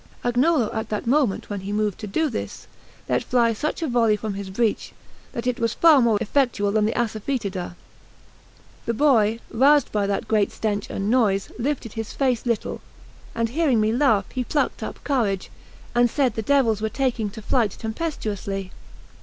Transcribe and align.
Agnolo, 0.25 0.73
at 0.73 0.89
the 0.89 1.03
moment 1.07 1.47
when 1.51 1.59
he 1.59 1.71
moved 1.71 1.99
to 1.99 2.07
do 2.07 2.27
this, 2.27 2.65
let 3.07 3.23
fly 3.23 3.53
such 3.53 3.83
a 3.83 3.87
volley 3.87 4.15
from 4.15 4.33
his 4.33 4.49
breech, 4.49 4.93
that 5.31 5.45
it 5.45 5.59
was 5.59 5.75
far 5.75 6.01
more 6.01 6.17
effectual 6.19 6.71
than 6.71 6.87
the 6.87 6.97
assafetida. 6.99 7.75
The 8.87 8.93
boy, 8.95 9.39
roused 9.51 9.91
by 9.91 10.07
that 10.07 10.27
great 10.27 10.51
stench 10.51 10.89
and 10.89 11.11
noise, 11.11 11.51
lifted 11.59 11.93
his 11.93 12.13
face 12.13 12.47
little, 12.47 12.81
and 13.35 13.49
hearing 13.49 13.79
me 13.79 13.91
laugh, 13.91 14.25
he 14.31 14.43
plucked 14.43 14.81
up 14.81 15.03
courage, 15.03 15.51
and 15.93 16.09
said 16.09 16.33
the 16.33 16.41
devils 16.41 16.81
were 16.81 16.89
taking 16.89 17.29
to 17.29 17.41
flight 17.43 17.69
tempestuously. 17.69 18.71